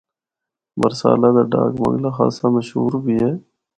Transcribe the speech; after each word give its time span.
برسالہ 0.79 1.29
دا 1.35 1.43
ڈاک 1.51 1.71
بنگلہ 1.81 2.11
خاصا 2.17 2.47
مشہور 2.55 2.91
بھی 3.03 3.15
اے۔ 3.21 3.31